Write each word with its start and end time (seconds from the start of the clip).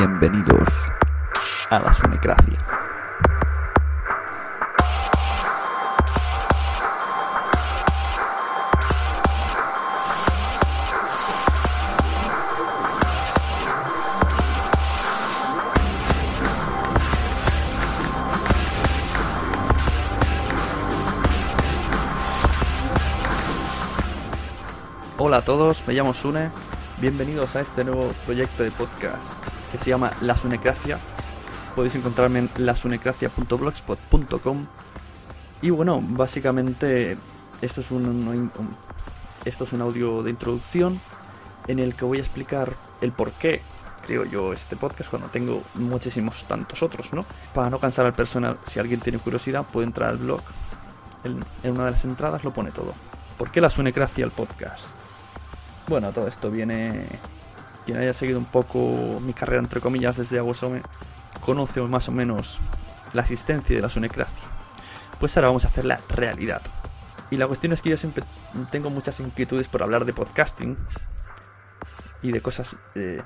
Bienvenidos 0.00 0.66
a 1.68 1.78
la 1.78 1.92
Sunecracia. 1.92 2.58
Hola 25.18 25.36
a 25.36 25.44
todos, 25.44 25.86
me 25.86 25.92
llamo 25.92 26.14
Sune. 26.14 26.50
Bienvenidos 27.00 27.56
a 27.56 27.62
este 27.62 27.82
nuevo 27.82 28.12
proyecto 28.26 28.62
de 28.62 28.70
podcast 28.70 29.32
que 29.72 29.78
se 29.78 29.88
llama 29.88 30.12
La 30.20 30.36
Sunecracia. 30.36 31.00
Podéis 31.74 31.94
encontrarme 31.94 32.40
en 32.40 32.50
lasunecracia.blogspot.com. 32.58 34.66
Y 35.62 35.70
bueno, 35.70 36.04
básicamente 36.06 37.16
esto 37.62 37.80
es 37.80 37.90
un, 37.90 38.52
esto 39.46 39.64
es 39.64 39.72
un 39.72 39.80
audio 39.80 40.22
de 40.22 40.28
introducción 40.28 41.00
en 41.68 41.78
el 41.78 41.94
que 41.94 42.04
voy 42.04 42.18
a 42.18 42.20
explicar 42.20 42.76
el 43.00 43.12
por 43.12 43.32
qué 43.32 43.62
creo 44.06 44.26
yo 44.26 44.52
este 44.52 44.76
podcast 44.76 45.08
cuando 45.08 45.28
tengo 45.28 45.62
muchísimos 45.76 46.44
tantos 46.44 46.82
otros, 46.82 47.14
¿no? 47.14 47.24
Para 47.54 47.70
no 47.70 47.80
cansar 47.80 48.04
al 48.04 48.12
personal, 48.12 48.58
si 48.66 48.78
alguien 48.78 49.00
tiene 49.00 49.18
curiosidad 49.18 49.64
puede 49.64 49.86
entrar 49.86 50.10
al 50.10 50.18
blog. 50.18 50.42
En, 51.24 51.42
en 51.62 51.72
una 51.72 51.86
de 51.86 51.92
las 51.92 52.04
entradas 52.04 52.44
lo 52.44 52.52
pone 52.52 52.72
todo. 52.72 52.92
¿Por 53.38 53.50
qué 53.50 53.62
la 53.62 53.70
Sunecracia 53.70 54.22
el 54.22 54.32
podcast? 54.32 54.99
Bueno, 55.90 56.12
todo 56.12 56.28
esto 56.28 56.52
viene. 56.52 57.04
Quien 57.84 57.98
haya 57.98 58.12
seguido 58.12 58.38
un 58.38 58.44
poco 58.44 59.18
mi 59.20 59.32
carrera, 59.32 59.60
entre 59.60 59.80
comillas, 59.80 60.18
desde 60.18 60.38
Aguasome, 60.38 60.82
conoce 61.40 61.80
más 61.80 62.08
o 62.08 62.12
menos 62.12 62.60
la 63.12 63.22
existencia 63.22 63.74
de 63.74 63.82
la 63.82 63.88
Sunecracia. 63.88 64.38
Pues 65.18 65.36
ahora 65.36 65.48
vamos 65.48 65.64
a 65.64 65.68
hacer 65.68 65.84
la 65.84 66.00
realidad. 66.08 66.62
Y 67.32 67.38
la 67.38 67.48
cuestión 67.48 67.72
es 67.72 67.82
que 67.82 67.90
yo 67.90 67.96
siempre 67.96 68.22
tengo 68.70 68.88
muchas 68.88 69.18
inquietudes 69.18 69.66
por 69.66 69.82
hablar 69.82 70.04
de 70.04 70.12
podcasting 70.12 70.76
y 72.22 72.30
de 72.30 72.40
cosas 72.40 72.76
eh, 72.94 73.20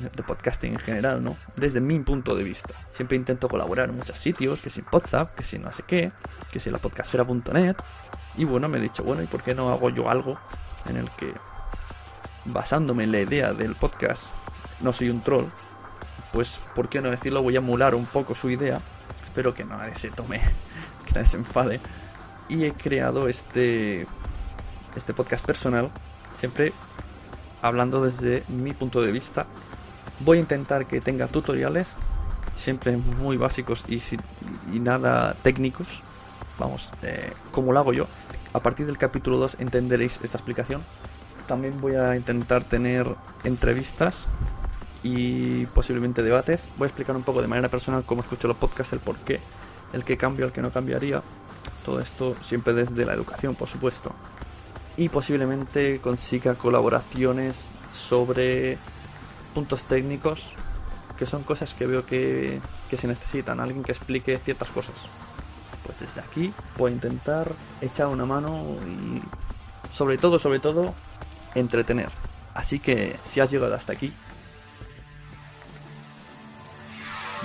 de 0.00 0.22
podcasting 0.24 0.72
en 0.72 0.80
general, 0.80 1.22
¿no? 1.22 1.36
Desde 1.54 1.80
mi 1.80 2.00
punto 2.00 2.34
de 2.34 2.42
vista. 2.42 2.74
Siempre 2.90 3.16
intento 3.16 3.48
colaborar 3.48 3.88
en 3.88 3.94
muchos 3.94 4.18
sitios, 4.18 4.60
que 4.60 4.70
si 4.70 4.82
Podzap, 4.82 5.36
que 5.36 5.44
si 5.44 5.60
no 5.60 5.70
sé 5.70 5.84
qué, 5.86 6.10
que 6.50 6.58
si 6.58 6.70
la 6.70 6.78
podcastfera.net. 6.78 7.76
Y 8.36 8.46
bueno, 8.46 8.68
me 8.68 8.78
he 8.78 8.80
dicho, 8.80 9.04
bueno, 9.04 9.22
¿y 9.22 9.28
por 9.28 9.44
qué 9.44 9.54
no 9.54 9.70
hago 9.70 9.90
yo 9.90 10.10
algo 10.10 10.40
en 10.86 10.96
el 10.96 11.08
que 11.12 11.32
basándome 12.44 13.04
en 13.04 13.12
la 13.12 13.20
idea 13.20 13.52
del 13.52 13.76
podcast, 13.76 14.32
no 14.80 14.92
soy 14.92 15.10
un 15.10 15.22
troll, 15.22 15.46
pues, 16.32 16.60
¿por 16.74 16.88
qué 16.88 17.00
no 17.00 17.10
decirlo? 17.10 17.42
Voy 17.42 17.56
a 17.56 17.58
emular 17.58 17.94
un 17.94 18.06
poco 18.06 18.34
su 18.34 18.50
idea. 18.50 18.80
Espero 19.24 19.54
que 19.54 19.64
nadie 19.64 19.94
se 19.94 20.10
tome, 20.10 20.40
que 21.06 21.12
nadie 21.12 21.26
se 21.26 21.36
enfade. 21.36 21.80
Y 22.48 22.64
he 22.64 22.72
creado 22.72 23.28
este, 23.28 24.06
este 24.96 25.14
podcast 25.14 25.44
personal, 25.44 25.90
siempre 26.34 26.72
hablando 27.62 28.04
desde 28.04 28.44
mi 28.48 28.72
punto 28.72 29.02
de 29.02 29.12
vista. 29.12 29.46
Voy 30.20 30.38
a 30.38 30.40
intentar 30.40 30.86
que 30.86 31.00
tenga 31.00 31.26
tutoriales, 31.26 31.94
siempre 32.54 32.96
muy 32.96 33.36
básicos 33.36 33.84
y, 33.88 34.00
y 34.72 34.80
nada 34.80 35.34
técnicos. 35.42 36.02
Vamos, 36.58 36.90
eh, 37.02 37.32
como 37.50 37.72
lo 37.72 37.78
hago 37.78 37.92
yo. 37.92 38.06
A 38.52 38.60
partir 38.60 38.86
del 38.86 38.98
capítulo 38.98 39.38
2 39.38 39.56
entenderéis 39.60 40.20
esta 40.22 40.36
explicación 40.36 40.82
también 41.50 41.80
voy 41.80 41.96
a 41.96 42.14
intentar 42.14 42.62
tener 42.62 43.16
entrevistas 43.42 44.28
y 45.02 45.66
posiblemente 45.66 46.22
debates. 46.22 46.68
Voy 46.78 46.84
a 46.84 46.86
explicar 46.86 47.16
un 47.16 47.24
poco 47.24 47.42
de 47.42 47.48
manera 47.48 47.68
personal 47.68 48.04
cómo 48.06 48.20
escucho 48.20 48.46
los 48.46 48.56
podcasts, 48.56 48.92
el 48.92 49.00
por 49.00 49.16
qué, 49.16 49.40
el 49.92 50.04
que 50.04 50.16
cambio, 50.16 50.46
el 50.46 50.52
que 50.52 50.62
no 50.62 50.70
cambiaría. 50.70 51.24
Todo 51.84 51.98
esto 51.98 52.36
siempre 52.40 52.72
desde 52.72 53.04
la 53.04 53.14
educación, 53.14 53.56
por 53.56 53.66
supuesto. 53.66 54.12
Y 54.96 55.08
posiblemente 55.08 56.00
consiga 56.00 56.54
colaboraciones 56.54 57.72
sobre 57.90 58.78
puntos 59.52 59.86
técnicos, 59.86 60.52
que 61.18 61.26
son 61.26 61.42
cosas 61.42 61.74
que 61.74 61.88
veo 61.88 62.06
que, 62.06 62.60
que 62.88 62.96
se 62.96 63.08
necesitan. 63.08 63.58
Alguien 63.58 63.82
que 63.82 63.90
explique 63.90 64.38
ciertas 64.38 64.70
cosas. 64.70 64.94
Pues 65.84 65.98
desde 65.98 66.20
aquí 66.20 66.54
voy 66.78 66.92
a 66.92 66.94
intentar 66.94 67.50
echar 67.80 68.06
una 68.06 68.24
mano 68.24 68.76
y 68.86 69.20
sobre 69.92 70.16
todo, 70.16 70.38
sobre 70.38 70.60
todo, 70.60 70.94
entretener. 71.54 72.10
Así 72.54 72.78
que 72.78 73.16
si 73.24 73.40
has 73.40 73.50
llegado 73.50 73.74
hasta 73.74 73.92
aquí, 73.92 74.12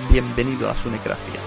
bienvenido 0.09 0.69
a 0.69 0.75
Sunecracia. 0.75 1.39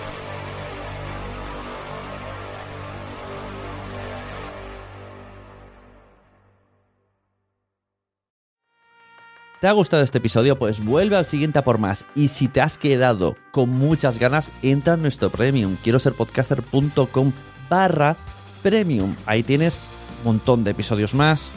¿Te 9.61 9.67
ha 9.67 9.73
gustado 9.73 10.05
este 10.05 10.19
episodio? 10.19 10.57
Pues 10.57 10.85
vuelve 10.85 11.17
al 11.17 11.27
siguiente 11.27 11.59
a 11.59 11.65
por 11.65 11.79
más. 11.79 12.07
Y 12.15 12.29
si 12.29 12.47
te 12.47 12.61
has 12.61 12.79
quedado 12.79 13.37
con 13.51 13.71
muchas 13.71 14.21
ganas, 14.21 14.53
entra 14.63 14.95
en 14.95 15.03
nuestro 15.03 15.31
premium. 15.31 15.77
Quiero 15.83 15.99
ser 15.99 16.13
podcaster.com 16.13 17.33
barra 17.69 18.17
premium. 18.63 19.17
Ahí 19.27 19.43
tienes 19.43 19.81
un 20.21 20.33
montón 20.33 20.63
de 20.63 20.71
episodios 20.71 21.13
más, 21.13 21.57